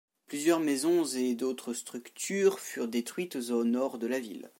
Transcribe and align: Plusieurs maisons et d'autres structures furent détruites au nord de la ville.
Plusieurs 0.25 0.59
maisons 0.59 1.03
et 1.05 1.35
d'autres 1.35 1.75
structures 1.75 2.59
furent 2.59 2.87
détruites 2.87 3.35
au 3.51 3.63
nord 3.63 3.99
de 3.99 4.07
la 4.07 4.19
ville. 4.19 4.49